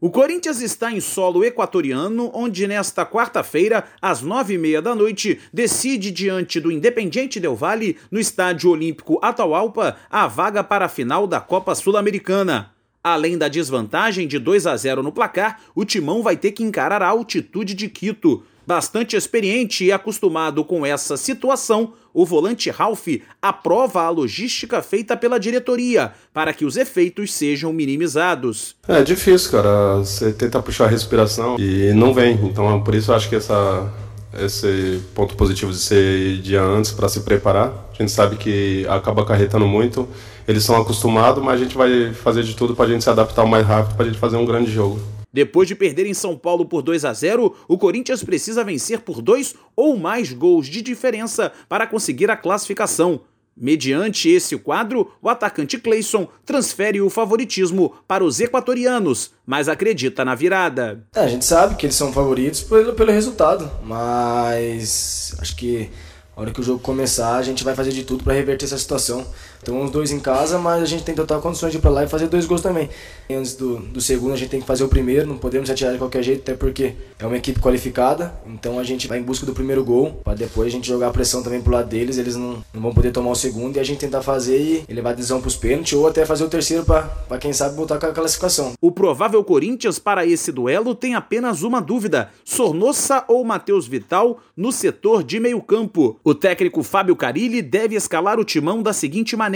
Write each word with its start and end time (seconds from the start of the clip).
O 0.00 0.10
Corinthians 0.10 0.60
está 0.60 0.92
em 0.92 1.00
solo 1.00 1.44
equatoriano, 1.44 2.30
onde 2.32 2.68
nesta 2.68 3.04
quarta-feira, 3.04 3.82
às 4.00 4.22
nove 4.22 4.54
e 4.54 4.58
meia 4.58 4.80
da 4.80 4.94
noite, 4.94 5.40
decide 5.52 6.12
diante 6.12 6.60
do 6.60 6.70
Independiente 6.70 7.40
Del 7.40 7.56
Valle, 7.56 7.96
no 8.08 8.20
Estádio 8.20 8.70
Olímpico 8.70 9.18
Atahualpa, 9.20 9.96
a 10.08 10.28
vaga 10.28 10.62
para 10.62 10.84
a 10.84 10.88
final 10.88 11.26
da 11.26 11.40
Copa 11.40 11.74
Sul-Americana. 11.74 12.70
Além 13.02 13.36
da 13.36 13.48
desvantagem 13.48 14.28
de 14.28 14.38
2 14.38 14.68
a 14.68 14.76
0 14.76 15.02
no 15.02 15.10
placar, 15.10 15.62
o 15.74 15.84
Timão 15.84 16.22
vai 16.22 16.36
ter 16.36 16.52
que 16.52 16.62
encarar 16.62 17.02
a 17.02 17.08
altitude 17.08 17.74
de 17.74 17.88
Quito. 17.88 18.44
Bastante 18.68 19.16
experiente 19.16 19.86
e 19.86 19.90
acostumado 19.90 20.62
com 20.62 20.84
essa 20.84 21.16
situação, 21.16 21.94
o 22.12 22.26
volante 22.26 22.68
Ralph 22.68 23.06
aprova 23.40 24.02
a 24.02 24.10
logística 24.10 24.82
feita 24.82 25.16
pela 25.16 25.40
diretoria 25.40 26.12
para 26.34 26.52
que 26.52 26.66
os 26.66 26.76
efeitos 26.76 27.32
sejam 27.32 27.72
minimizados. 27.72 28.76
É 28.86 29.02
difícil, 29.02 29.52
cara. 29.52 29.96
Você 30.00 30.34
tenta 30.34 30.60
puxar 30.60 30.84
a 30.84 30.88
respiração 30.88 31.56
e 31.58 31.94
não 31.94 32.12
vem. 32.12 32.38
Então, 32.44 32.82
por 32.82 32.94
isso 32.94 33.10
eu 33.10 33.14
acho 33.14 33.30
que 33.30 33.36
essa, 33.36 33.90
esse 34.38 35.00
ponto 35.14 35.34
positivo 35.34 35.72
de 35.72 35.78
ser 35.78 36.36
dia 36.42 36.60
antes 36.60 36.92
para 36.92 37.08
se 37.08 37.20
preparar. 37.20 37.88
A 37.90 37.94
gente 37.94 38.12
sabe 38.12 38.36
que 38.36 38.86
acaba 38.86 39.22
acarretando 39.22 39.66
muito. 39.66 40.06
Eles 40.46 40.62
são 40.62 40.76
acostumados, 40.76 41.42
mas 41.42 41.58
a 41.58 41.64
gente 41.64 41.74
vai 41.74 42.12
fazer 42.12 42.42
de 42.42 42.54
tudo 42.54 42.76
para 42.76 42.84
a 42.84 42.88
gente 42.90 43.02
se 43.02 43.08
adaptar 43.08 43.44
o 43.44 43.48
mais 43.48 43.66
rápido 43.66 43.96
para 43.96 44.04
a 44.04 44.08
gente 44.10 44.18
fazer 44.18 44.36
um 44.36 44.44
grande 44.44 44.70
jogo. 44.70 45.00
Depois 45.32 45.68
de 45.68 45.74
perder 45.74 46.06
em 46.06 46.14
São 46.14 46.36
Paulo 46.36 46.64
por 46.64 46.82
2 46.82 47.04
a 47.04 47.12
0, 47.12 47.54
o 47.68 47.78
Corinthians 47.78 48.24
precisa 48.24 48.64
vencer 48.64 49.00
por 49.00 49.20
dois 49.20 49.54
ou 49.76 49.96
mais 49.96 50.32
gols 50.32 50.66
de 50.66 50.80
diferença 50.80 51.52
para 51.68 51.86
conseguir 51.86 52.30
a 52.30 52.36
classificação. 52.36 53.20
Mediante 53.60 54.28
esse 54.28 54.56
quadro, 54.56 55.10
o 55.20 55.28
atacante 55.28 55.78
Cleison 55.78 56.28
transfere 56.46 57.00
o 57.00 57.10
favoritismo 57.10 57.92
para 58.06 58.22
os 58.22 58.38
equatorianos, 58.38 59.32
mas 59.44 59.68
acredita 59.68 60.24
na 60.24 60.36
virada. 60.36 61.04
É, 61.14 61.20
a 61.20 61.26
gente 61.26 61.44
sabe 61.44 61.74
que 61.74 61.84
eles 61.84 61.96
são 61.96 62.12
favoritos 62.12 62.60
pelo, 62.60 62.94
pelo 62.94 63.10
resultado, 63.10 63.68
mas 63.82 65.34
acho 65.40 65.56
que 65.56 65.90
a 66.36 66.40
hora 66.40 66.52
que 66.52 66.60
o 66.60 66.62
jogo 66.62 66.78
começar, 66.78 67.36
a 67.36 67.42
gente 67.42 67.64
vai 67.64 67.74
fazer 67.74 67.90
de 67.90 68.04
tudo 68.04 68.22
para 68.22 68.32
reverter 68.32 68.64
essa 68.64 68.78
situação. 68.78 69.26
Então, 69.62 69.80
uns 69.80 69.90
dois 69.90 70.10
em 70.10 70.20
casa, 70.20 70.58
mas 70.58 70.82
a 70.82 70.86
gente 70.86 71.04
tem 71.04 71.14
total 71.14 71.40
condições 71.40 71.72
de 71.72 71.78
ir 71.78 71.80
para 71.80 71.90
lá 71.90 72.04
e 72.04 72.08
fazer 72.08 72.28
dois 72.28 72.46
gols 72.46 72.60
também. 72.60 72.88
Antes 73.30 73.54
do, 73.54 73.78
do 73.78 74.00
segundo, 74.00 74.32
a 74.32 74.36
gente 74.36 74.50
tem 74.50 74.60
que 74.60 74.66
fazer 74.66 74.84
o 74.84 74.88
primeiro, 74.88 75.26
não 75.26 75.36
podemos 75.36 75.68
atirar 75.68 75.92
de 75.92 75.98
qualquer 75.98 76.22
jeito, 76.22 76.42
até 76.42 76.54
porque 76.54 76.94
é 77.18 77.26
uma 77.26 77.36
equipe 77.36 77.60
qualificada. 77.60 78.34
Então, 78.46 78.78
a 78.78 78.84
gente 78.84 79.06
vai 79.06 79.18
em 79.18 79.22
busca 79.22 79.44
do 79.44 79.52
primeiro 79.52 79.84
gol, 79.84 80.20
para 80.24 80.34
depois 80.34 80.68
a 80.68 80.70
gente 80.70 80.88
jogar 80.88 81.08
a 81.08 81.10
pressão 81.10 81.42
também 81.42 81.60
pro 81.60 81.72
lado 81.72 81.88
deles. 81.88 82.18
Eles 82.18 82.36
não, 82.36 82.62
não 82.72 82.80
vão 82.80 82.92
poder 82.92 83.10
tomar 83.10 83.30
o 83.30 83.34
segundo 83.34 83.76
e 83.76 83.80
a 83.80 83.84
gente 83.84 83.98
tentar 83.98 84.22
fazer 84.22 84.84
e 84.88 84.92
levar 84.92 85.10
a 85.10 85.14
decisão 85.14 85.40
pros 85.40 85.56
pênaltis 85.56 85.92
ou 85.92 86.06
até 86.06 86.24
fazer 86.24 86.44
o 86.44 86.48
terceiro 86.48 86.84
para 86.84 87.38
quem 87.38 87.52
sabe 87.52 87.76
voltar 87.76 87.98
com 87.98 88.06
a 88.06 88.12
classificação. 88.12 88.72
O 88.80 88.92
provável 88.92 89.42
Corinthians 89.42 89.98
para 89.98 90.24
esse 90.24 90.52
duelo 90.52 90.94
tem 90.94 91.14
apenas 91.14 91.62
uma 91.62 91.80
dúvida: 91.80 92.30
Sornossa 92.44 93.24
ou 93.28 93.44
Matheus 93.44 93.86
Vital 93.86 94.40
no 94.56 94.72
setor 94.72 95.22
de 95.22 95.40
meio-campo. 95.40 96.18
O 96.22 96.34
técnico 96.34 96.82
Fábio 96.82 97.16
Carilli 97.16 97.62
deve 97.62 97.96
escalar 97.96 98.38
o 98.38 98.44
timão 98.44 98.82
da 98.82 98.92
seguinte 98.92 99.36
maneira: 99.36 99.47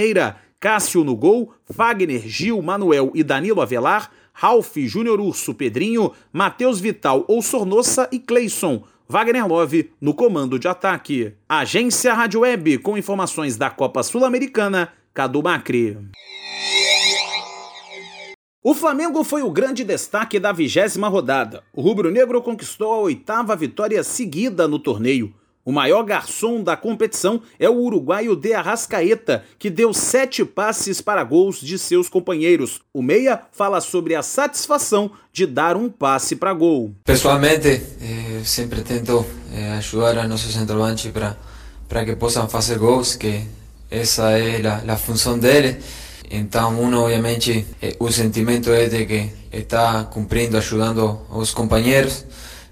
Cássio 0.60 1.02
no 1.02 1.16
gol, 1.16 1.52
Fagner, 1.64 2.22
Gil, 2.26 2.62
Manuel 2.62 3.10
e 3.14 3.24
Danilo 3.24 3.60
Avelar, 3.60 4.12
Ralph, 4.32 4.76
Júnior 4.76 5.20
Urso, 5.20 5.54
Pedrinho, 5.54 6.12
Matheus 6.32 6.78
Vital 6.78 7.24
ou 7.26 7.42
Sornossa 7.42 8.08
e 8.12 8.20
Cleison. 8.20 8.84
Wagner 9.08 9.46
Love 9.46 9.92
no 10.00 10.14
comando 10.14 10.58
de 10.58 10.68
ataque. 10.68 11.34
Agência 11.48 12.14
Rádio 12.14 12.40
Web 12.40 12.78
com 12.78 12.96
informações 12.96 13.56
da 13.56 13.68
Copa 13.68 14.02
Sul-Americana, 14.02 14.90
Cadu 15.12 15.42
Macri. 15.42 15.98
O 18.64 18.72
Flamengo 18.74 19.24
foi 19.24 19.42
o 19.42 19.50
grande 19.50 19.82
destaque 19.82 20.38
da 20.38 20.52
vigésima 20.52 21.08
rodada. 21.08 21.64
O 21.74 21.82
rubro-negro 21.82 22.40
conquistou 22.40 22.92
a 22.92 22.98
oitava 22.98 23.56
vitória 23.56 24.04
seguida 24.04 24.68
no 24.68 24.78
torneio. 24.78 25.34
O 25.64 25.70
maior 25.72 26.02
garçom 26.02 26.62
da 26.62 26.76
competição 26.76 27.40
é 27.58 27.68
o 27.68 27.76
uruguaio 27.76 28.34
De 28.34 28.52
Arrascaeta, 28.52 29.44
que 29.58 29.70
deu 29.70 29.94
sete 29.94 30.44
passes 30.44 31.00
para 31.00 31.22
gols 31.22 31.60
de 31.60 31.78
seus 31.78 32.08
companheiros. 32.08 32.80
O 32.92 33.00
Meia 33.00 33.40
fala 33.52 33.80
sobre 33.80 34.14
a 34.14 34.22
satisfação 34.22 35.12
de 35.32 35.46
dar 35.46 35.76
um 35.76 35.88
passe 35.88 36.36
para 36.36 36.52
gol. 36.52 36.92
Pessoalmente, 37.04 37.68
eh, 37.68 38.40
sempre 38.44 38.82
tento 38.82 39.24
eh, 39.54 39.72
ajudar 39.78 40.18
a 40.18 40.28
nossos 40.28 40.52
centroavantes 40.52 41.10
para 41.10 41.36
para 41.92 42.06
que 42.06 42.16
possam 42.16 42.48
fazer 42.48 42.78
gols, 42.78 43.16
que 43.16 43.42
essa 43.90 44.30
é 44.30 44.66
a, 44.66 44.94
a 44.94 44.96
função 44.96 45.38
dele. 45.38 45.76
Então, 46.30 46.80
uno 46.80 47.02
obviamente, 47.02 47.66
eh, 47.82 47.94
o 48.00 48.10
sentimento 48.10 48.70
é 48.70 48.88
de 48.88 49.04
que 49.04 49.30
está 49.52 50.04
cumprindo, 50.04 50.56
ajudando 50.56 51.20
os 51.28 51.52
companheiros, 51.52 52.24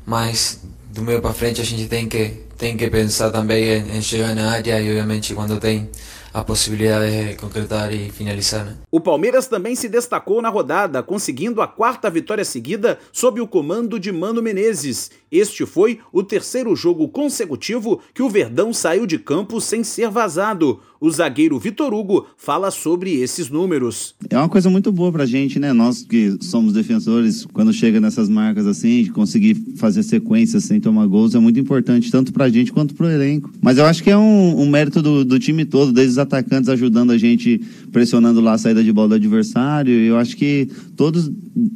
mas 0.06 0.60
do 0.91 1.03
meio 1.03 1.20
para 1.20 1.34
frente 1.34 1.60
a 1.60 1.64
gente 1.64 1.87
tem 1.87 2.09
que 2.09 2.50
tem 2.60 2.76
que 2.76 2.91
pensar 2.91 3.31
também 3.31 3.65
em, 3.65 3.97
em 3.97 4.03
chegar 4.03 4.34
na 4.34 4.50
área 4.50 4.78
e 4.78 4.91
obviamente 4.91 5.34
quando 5.34 5.59
tem 5.59 5.88
a 6.32 6.44
possibilidade 6.44 7.31
de 7.31 7.34
concretar 7.37 7.93
e 7.93 8.10
finalizar. 8.10 8.65
Né? 8.65 8.76
O 8.91 9.00
Palmeiras 9.00 9.47
também 9.47 9.75
se 9.75 9.88
destacou 9.88 10.41
na 10.41 10.48
rodada, 10.48 11.03
conseguindo 11.03 11.60
a 11.60 11.66
quarta 11.66 12.09
vitória 12.09 12.44
seguida 12.44 12.99
sob 13.12 13.41
o 13.41 13.47
comando 13.47 13.99
de 13.99 14.12
Mano 14.12 14.43
Menezes. 14.43 15.10
Este 15.31 15.65
foi 15.65 16.00
o 16.12 16.22
terceiro 16.22 16.75
jogo 16.75 17.09
consecutivo 17.09 18.00
que 18.15 18.22
o 18.22 18.28
Verdão 18.28 18.72
saiu 18.72 19.06
de 19.06 19.19
campo 19.19 19.60
sem 19.60 19.82
ser 19.82 20.10
vazado. 20.10 20.81
O 21.00 21.10
zagueiro 21.10 21.59
Vitor 21.59 21.94
Hugo 21.94 22.26
fala 22.37 22.70
sobre 22.70 23.15
esses 23.15 23.49
números. 23.49 24.15
É 24.28 24.37
uma 24.37 24.50
coisa 24.50 24.69
muito 24.69 24.93
boa 24.93 25.10
pra 25.10 25.25
gente, 25.25 25.59
né? 25.59 25.72
Nós 25.72 26.03
que 26.03 26.37
somos 26.43 26.75
defensores, 26.75 27.47
quando 27.54 27.72
chega 27.72 27.99
nessas 28.00 28.28
marcas 28.28 28.66
assim, 28.66 29.04
de 29.04 29.10
conseguir 29.10 29.54
fazer 29.76 30.03
sequências 30.03 30.65
sem 30.65 30.78
tomar 30.78 31.06
gols, 31.06 31.34
é 31.34 31.38
muito 31.38 31.59
importante, 31.59 32.10
tanto 32.10 32.34
pra 32.34 32.50
gente 32.50 32.72
quanto 32.72 32.94
pro 32.94 33.09
elenco. 33.09 33.50
Mas 33.61 33.78
eu 33.78 33.84
acho 33.84 34.03
que 34.03 34.11
é 34.11 34.16
um, 34.16 34.61
um 34.61 34.69
mérito 34.69 35.00
do, 35.03 35.25
do 35.25 35.38
time 35.38 35.65
todo, 35.65 35.93
desde 35.93 36.21
atacantes 36.21 36.69
ajudando 36.69 37.11
a 37.11 37.19
gente, 37.19 37.61
pressionando 37.93 38.41
lá 38.41 38.53
a 38.53 38.59
saída 38.59 38.83
de 38.83 38.93
bola 38.93 39.09
do 39.09 39.15
adversário. 39.15 39.93
Eu 39.93 40.16
acho 40.16 40.37
que 40.37 40.69
todos 40.97 41.31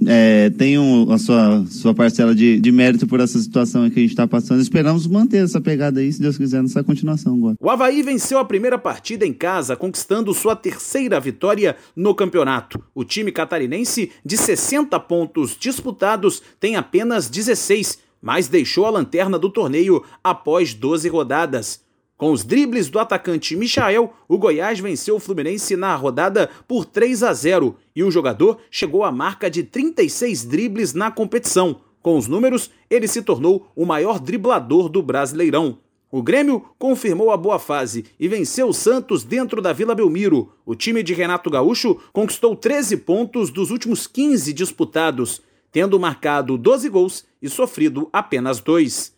é, 0.07 0.51
têm 0.51 0.77
a 1.11 1.19
sua, 1.19 1.65
sua 1.67 1.95
parcela 1.95 2.35
de, 2.35 2.59
de 2.61 2.73
mérito 2.73 3.07
por 3.07 3.21
essa 3.21 3.39
situação 3.39 3.89
que 3.91 3.99
a 3.99 4.03
gente 4.03 4.11
está 4.11 4.27
passando. 4.27 4.61
Esperamos 4.61 5.07
manter 5.07 5.45
essa 5.45 5.61
pegada 5.61 6.01
aí, 6.01 6.13
se 6.13 6.21
Deus 6.21 6.37
quiser, 6.37 6.63
nessa 6.63 6.83
continuação 6.83 7.35
agora. 7.35 7.57
O 7.61 7.71
Havaí 7.71 8.03
venceu 8.03 8.39
a 8.39 8.45
primeira 8.45 8.79
partida 8.79 9.27
em 9.27 9.33
casa, 9.33 9.77
conquistando 9.77 10.35
sua 10.35 10.57
terceira 10.57 11.19
vitória 11.21 11.77
no 11.97 12.15
campeonato. 12.15 12.83
O 12.95 13.05
time 13.05 13.33
catarinense, 13.33 14.11
de 14.25 14.37
60 14.37 14.99
pontos 15.01 15.57
disputados, 15.59 16.43
tem 16.61 16.77
apenas 16.77 17.29
16, 17.29 17.99
mas 18.25 18.49
deixou 18.49 18.87
a 18.87 18.91
lanterna 18.91 19.39
do 19.39 19.51
torneio 19.51 20.03
após 20.25 20.73
12 20.73 21.11
rodadas. 21.11 21.85
Com 22.17 22.33
os 22.33 22.43
dribles 22.43 22.89
do 22.89 22.99
atacante 22.99 23.55
Michael, 23.55 24.15
o 24.27 24.39
Goiás 24.39 24.81
venceu 24.81 25.17
o 25.17 25.21
Fluminense 25.21 25.77
na 25.77 25.95
rodada 25.95 26.49
por 26.67 26.87
3 26.87 27.23
a 27.23 27.35
0 27.35 27.77
e 27.95 28.03
o 28.03 28.11
jogador 28.11 28.57
chegou 28.71 29.05
à 29.05 29.13
marca 29.13 29.51
de 29.51 29.63
36 29.63 30.47
dribles 30.47 30.95
na 30.95 31.11
competição. 31.11 31.83
Com 32.01 32.17
os 32.17 32.27
números, 32.27 32.71
ele 32.89 33.07
se 33.07 33.21
tornou 33.21 33.71
o 33.77 33.85
maior 33.85 34.19
driblador 34.19 34.89
do 34.89 35.03
Brasileirão. 35.03 35.77
O 36.11 36.23
Grêmio 36.23 36.65
confirmou 36.79 37.31
a 37.31 37.37
boa 37.37 37.59
fase 37.59 38.07
e 38.19 38.27
venceu 38.27 38.69
o 38.69 38.73
Santos 38.73 39.23
dentro 39.23 39.61
da 39.61 39.75
Vila 39.75 39.95
Belmiro. 39.95 40.51
O 40.65 40.75
time 40.75 41.03
de 41.03 41.13
Renato 41.13 41.51
Gaúcho 41.51 42.01
conquistou 42.11 42.57
13 42.57 42.97
pontos 42.99 43.51
dos 43.51 43.71
últimos 43.71 44.07
15 44.07 44.51
disputados, 44.55 45.43
tendo 45.75 45.99
marcado 45.99 46.57
12 46.57 46.89
gols 46.89 47.25
e 47.43 47.49
sofrido 47.49 48.09
apenas 48.13 48.61
dois. 48.61 49.13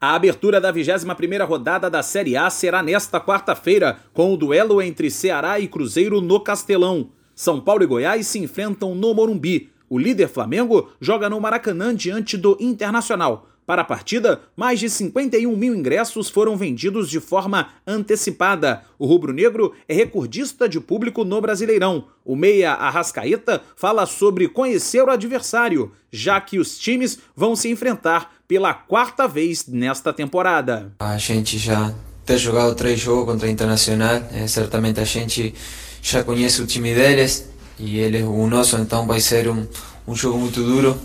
A 0.00 0.14
abertura 0.14 0.58
da 0.58 0.72
21ª 0.72 1.46
rodada 1.46 1.90
da 1.90 2.02
Série 2.02 2.34
A 2.34 2.48
será 2.48 2.82
nesta 2.82 3.20
quarta-feira, 3.20 3.98
com 4.14 4.32
o 4.32 4.36
duelo 4.38 4.80
entre 4.80 5.10
Ceará 5.10 5.60
e 5.60 5.68
Cruzeiro 5.68 6.22
no 6.22 6.40
Castelão. 6.40 7.10
São 7.34 7.60
Paulo 7.60 7.82
e 7.82 7.86
Goiás 7.86 8.26
se 8.26 8.38
enfrentam 8.38 8.94
no 8.94 9.12
Morumbi. 9.12 9.70
O 9.90 9.98
líder 9.98 10.28
Flamengo 10.28 10.90
joga 10.98 11.28
no 11.28 11.38
Maracanã 11.38 11.94
diante 11.94 12.38
do 12.38 12.56
Internacional. 12.58 13.46
Para 13.64 13.82
a 13.82 13.84
partida, 13.84 14.40
mais 14.56 14.80
de 14.80 14.90
51 14.90 15.56
mil 15.56 15.74
ingressos 15.74 16.28
foram 16.28 16.56
vendidos 16.56 17.08
de 17.08 17.20
forma 17.20 17.68
antecipada. 17.86 18.82
O 18.98 19.06
rubro-negro 19.06 19.72
é 19.88 19.94
recordista 19.94 20.68
de 20.68 20.80
público 20.80 21.24
no 21.24 21.40
Brasileirão. 21.40 22.06
O 22.24 22.34
meia 22.34 22.72
Arrascaeta 22.72 23.62
fala 23.76 24.04
sobre 24.04 24.48
conhecer 24.48 25.02
o 25.02 25.10
adversário, 25.10 25.92
já 26.10 26.40
que 26.40 26.58
os 26.58 26.76
times 26.76 27.20
vão 27.36 27.54
se 27.54 27.68
enfrentar 27.68 28.32
pela 28.48 28.74
quarta 28.74 29.28
vez 29.28 29.66
nesta 29.68 30.12
temporada. 30.12 30.92
A 30.98 31.16
gente 31.16 31.56
já 31.56 31.94
tem 32.26 32.38
jogado 32.38 32.74
três 32.74 32.98
jogos 32.98 33.26
contra 33.26 33.46
o 33.46 33.50
Internacional, 33.50 34.22
é, 34.32 34.46
certamente 34.46 35.00
a 35.00 35.04
gente 35.04 35.54
já 36.02 36.24
conhece 36.24 36.60
o 36.60 36.66
time 36.66 36.94
deles 36.94 37.48
e 37.78 37.98
ele 37.98 38.22
o 38.22 38.46
nosso, 38.48 38.76
então 38.76 39.06
vai 39.06 39.20
ser 39.20 39.48
um, 39.48 39.66
um 40.06 40.14
jogo 40.14 40.38
muito 40.38 40.62
duro, 40.62 40.98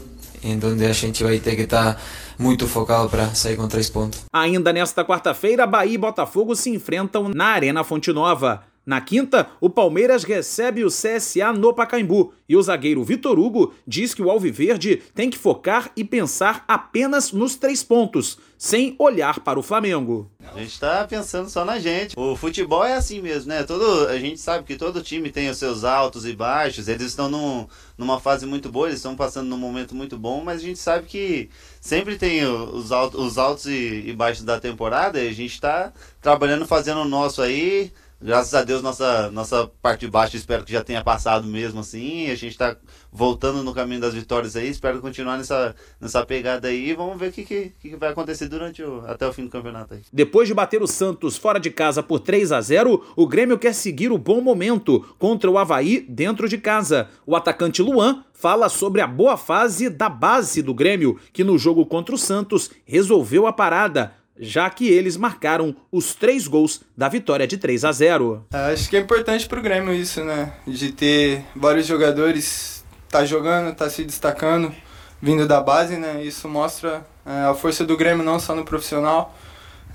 em 0.44 0.60
onde 0.64 0.86
a 0.86 0.94
gente 0.94 1.24
vai 1.24 1.40
ter 1.40 1.56
que 1.56 1.64
estar 1.64 1.96
tá 1.96 2.02
muito 2.38 2.68
focado 2.68 3.10
para 3.10 3.34
sair 3.36 3.56
com 3.56 3.68
três 3.68 3.90
pontos. 3.90 4.26
Ainda 4.32 4.72
nesta 4.72 5.04
quarta-feira, 5.04 5.66
Bahia 5.66 5.96
e 5.96 5.98
Botafogo 5.98 6.56
se 6.56 6.70
enfrentam 6.70 7.30
na 7.30 7.46
Arena 7.46 7.84
Fonte 7.84 8.12
Nova. 8.12 8.64
Na 8.88 9.02
quinta, 9.02 9.50
o 9.60 9.70
Palmeiras 9.70 10.24
recebe 10.24 10.86
o 10.86 10.88
CSA 10.88 11.52
no 11.52 11.74
Pacaembu 11.74 12.34
e 12.48 12.56
o 12.56 12.62
zagueiro 12.62 13.04
Vitor 13.04 13.38
Hugo 13.38 13.74
diz 13.86 14.14
que 14.14 14.22
o 14.22 14.32
Alviverde 14.32 15.04
tem 15.14 15.30
que 15.30 15.38
focar 15.38 15.92
e 15.94 16.06
pensar 16.06 16.64
apenas 16.70 17.34
nos 17.34 17.58
três 17.58 17.84
pontos, 17.84 18.38
sem 18.58 18.96
olhar 18.98 19.42
para 19.42 19.60
o 19.60 19.62
Flamengo. 19.62 20.32
A 20.40 20.58
gente 20.60 20.72
está 20.72 21.06
pensando 21.06 21.50
só 21.50 21.66
na 21.66 21.80
gente. 21.80 22.18
O 22.18 22.38
futebol 22.38 22.82
é 22.82 22.94
assim 22.94 23.22
mesmo, 23.22 23.50
né? 23.50 23.64
Todo, 23.64 24.08
a 24.08 24.18
gente 24.18 24.40
sabe 24.40 24.64
que 24.64 24.78
todo 24.78 25.04
time 25.04 25.30
tem 25.32 25.50
os 25.50 25.58
seus 25.58 25.84
altos 25.84 26.26
e 26.26 26.32
baixos, 26.34 26.88
eles 26.88 27.08
estão 27.08 27.28
num, 27.28 27.68
numa 27.98 28.22
fase 28.22 28.46
muito 28.46 28.72
boa, 28.72 28.88
eles 28.88 29.00
estão 29.00 29.18
passando 29.18 29.50
num 29.50 29.58
momento 29.58 29.94
muito 29.94 30.18
bom, 30.18 30.42
mas 30.46 30.62
a 30.62 30.64
gente 30.64 30.80
sabe 30.80 31.08
que 31.08 31.50
sempre 31.82 32.16
tem 32.16 32.46
os 32.46 32.94
altos, 32.94 33.20
os 33.20 33.38
altos 33.38 33.66
e, 33.66 34.04
e 34.06 34.14
baixos 34.14 34.46
da 34.46 34.62
temporada 34.62 35.22
e 35.22 35.28
a 35.28 35.34
gente 35.34 35.56
está 35.56 35.92
trabalhando, 36.22 36.66
fazendo 36.66 37.02
o 37.02 37.06
nosso 37.06 37.42
aí 37.42 37.92
graças 38.22 38.54
a 38.54 38.64
Deus 38.64 38.82
nossa 38.82 39.30
nossa 39.32 39.70
parte 39.82 40.02
de 40.02 40.12
baixo 40.12 40.36
espero 40.36 40.64
que 40.64 40.72
já 40.72 40.84
tenha 40.84 41.04
passado 41.04 41.48
mesmo 41.48 41.80
assim. 41.80 42.30
A 42.30 42.36
gente 42.36 42.52
está 42.52 42.76
voltando 43.12 43.64
no 43.64 43.74
caminho 43.74 44.02
das 44.02 44.14
vitórias 44.14 44.56
aí 44.56 44.70
espero 44.70 45.00
continuar 45.00 45.38
nessa 45.38 45.76
nessa 46.00 46.26
pegada 46.26 46.68
aí. 46.68 46.94
Vamos 46.94 47.20
ver 47.20 47.30
o 47.30 47.32
que, 47.32 47.44
que, 47.44 47.72
que 47.82 47.96
vai 47.96 48.10
acontecer 48.10 48.48
durante 48.48 48.84
o 48.84 49.04
até 49.06 49.28
o 49.28 49.34
fim 49.34 49.44
do 49.44 49.50
campeonato 49.50 49.94
aí. 49.94 50.02
Depois 50.12 50.48
de 50.48 50.54
bater 50.54 50.82
o 50.82 50.88
Santos 50.88 51.38
fora 51.38 51.60
de 51.60 51.70
casa 51.70 52.02
por 52.02 52.20
3 52.20 52.52
a 52.52 52.62
0 52.62 53.14
o 53.16 53.28
Grêmio 53.28 53.58
quer 53.58 53.74
seguir 53.74 54.12
o 54.12 54.18
bom 54.18 54.42
momento 54.42 55.06
contra 55.18 55.50
o 55.50 55.58
Havaí 55.58 56.02
dentro 56.02 56.50
de 56.50 56.58
casa. 56.58 57.10
O 57.26 57.36
atacante 57.36 57.82
Luan 57.82 58.24
fala 58.34 58.70
sobre 58.70 59.02
a 59.02 59.08
boa 59.08 59.36
fase 59.36 59.90
da 59.90 60.10
base 60.10 60.62
do 60.62 60.74
Grêmio 60.74 61.20
que 61.34 61.44
no 61.44 61.58
jogo 61.58 61.86
contra 61.86 62.14
o 62.14 62.18
Santos 62.18 62.70
resolveu 62.86 63.48
a 63.48 63.54
parada 63.54 64.14
já 64.40 64.70
que 64.70 64.88
eles 64.88 65.18
marcaram 65.18 65.76
os 65.92 66.14
três 66.14 66.48
gols 66.48 66.82
da 66.96 67.10
vitória 67.10 67.48
de 67.48 67.58
3 67.58 67.86
a 67.86 67.92
0. 67.92 68.46
É, 68.54 68.74
acho 68.74 68.90
que 68.90 68.98
é 68.98 69.00
importante 69.00 69.48
para 69.48 69.60
o 69.60 69.62
Grêmio 69.62 69.94
isso, 69.94 70.24
né? 70.24 70.54
De 70.66 70.92
ter 70.92 71.44
vários 71.56 71.86
jogadores 71.86 72.84
tá 73.10 73.26
jogando, 73.26 73.74
tá 73.76 73.90
se 73.90 74.04
destacando, 74.04 74.74
vindo 75.22 75.48
da 75.48 75.62
base, 75.62 75.98
né? 75.98 76.24
Isso 76.24 76.48
mostra 76.48 77.06
é, 77.26 77.46
a 77.46 77.54
força 77.54 77.86
do 77.86 77.98
Grêmio 77.98 78.24
não 78.24 78.40
só 78.40 78.56
no 78.56 78.66
profissional, 78.66 79.36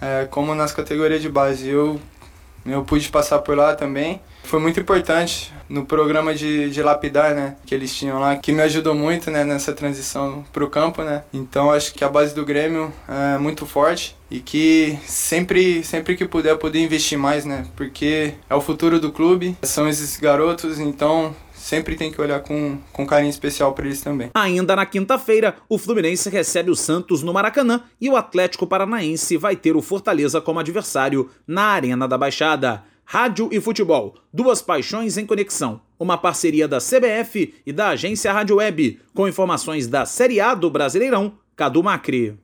é, 0.01 0.27
como 0.31 0.55
nas 0.55 0.73
categorias 0.73 1.21
de 1.21 1.29
base. 1.29 1.69
Eu 1.69 2.01
eu 2.65 2.85
pude 2.85 3.09
passar 3.09 3.41
por 3.41 3.57
lá 3.57 3.75
também. 3.75 4.21
Foi 4.45 4.61
muito 4.61 4.79
importante 4.79 5.53
no 5.69 5.85
programa 5.85 6.35
de, 6.35 6.71
de 6.71 6.83
lapidar, 6.83 7.35
né, 7.35 7.57
que 7.65 7.75
eles 7.75 7.95
tinham 7.95 8.21
lá, 8.21 8.37
que 8.37 8.53
me 8.53 8.61
ajudou 8.63 8.95
muito, 8.95 9.31
né, 9.31 9.43
nessa 9.45 9.73
transição 9.73 10.45
para 10.53 10.65
o 10.65 10.71
campo, 10.71 11.03
né. 11.03 11.25
Então 11.33 11.71
acho 11.73 11.93
que 11.95 12.05
a 12.05 12.09
base 12.09 12.35
do 12.35 12.45
Grêmio 12.45 12.93
é 13.09 13.39
muito 13.39 13.67
forte 13.67 14.17
e 14.33 14.41
que 14.41 14.99
sempre, 15.05 15.85
sempre 15.85 16.17
que 16.17 16.25
puder, 16.25 16.57
poder 16.57 16.81
investir 16.81 17.19
mais, 17.19 17.45
né, 17.45 17.67
porque 17.77 18.33
é 18.49 18.55
o 18.55 18.63
futuro 18.63 18.99
do 18.99 19.13
clube, 19.13 19.55
são 19.63 19.87
esses 19.87 20.17
garotos, 20.17 20.81
então 20.81 21.37
sempre 21.53 21.97
tem 21.97 22.11
que 22.11 22.19
olhar 22.19 22.41
com, 22.41 22.79
com 22.93 23.07
carinho 23.07 23.29
especial 23.29 23.75
para 23.75 23.85
eles 23.85 24.01
também. 24.01 24.31
Ainda 24.33 24.75
na 24.75 24.87
quinta-feira, 24.87 25.57
o 25.69 25.77
Fluminense 25.77 26.31
recebe 26.31 26.71
o 26.71 26.77
Santos 26.77 27.23
no 27.23 27.33
Maracanã 27.33 27.83
e 28.01 28.09
o 28.09 28.17
Atlético 28.17 28.67
Paranaense 28.67 29.37
vai 29.37 29.55
ter 29.55 29.77
o 29.77 29.83
Fortaleza 29.83 30.41
como 30.41 30.59
adversário 30.59 31.31
na 31.47 31.67
Arena 31.67 32.09
da 32.09 32.17
Baixada. 32.17 32.85
Rádio 33.05 33.51
e 33.53 33.61
futebol, 33.61 34.15
duas 34.33 34.63
paixões 34.63 35.19
em 35.19 35.27
conexão. 35.27 35.83
Uma 35.99 36.17
parceria 36.17 36.67
da 36.67 36.79
CBF 36.79 37.55
e 37.67 37.73
da 37.73 37.89
agência 37.91 38.33
Rádio 38.33 38.57
Web, 38.57 38.99
com 39.13 39.29
informações 39.29 39.87
da 39.87 40.07
Série 40.07 40.41
A 40.41 40.55
do 40.55 40.71
Brasileirão, 40.71 41.35
Cadu 41.55 41.83
Macri. 41.83 42.39